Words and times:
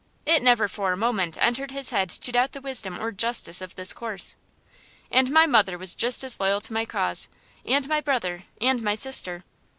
It 0.25 0.41
never 0.41 0.67
for 0.67 0.91
a 0.93 0.97
moment 0.97 1.37
entered 1.39 1.69
his 1.69 1.91
head 1.91 2.09
to 2.09 2.31
doubt 2.31 2.53
the 2.53 2.59
wisdom 2.61 2.99
or 2.99 3.11
justice 3.11 3.61
of 3.61 3.75
this 3.75 3.93
course. 3.93 4.35
And 5.11 5.29
my 5.29 5.45
mother 5.45 5.77
was 5.77 5.93
just 5.93 6.23
as 6.23 6.39
loyal 6.39 6.59
to 6.61 6.73
my 6.73 6.85
cause, 6.85 7.27
and 7.67 7.87
my 7.87 8.01
brother, 8.01 8.45
and 8.59 8.81
my 8.81 8.95
sister. 8.95 9.43